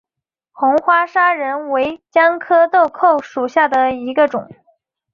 [0.51, 4.49] 红花砂仁为姜科豆蔻属下的一个种。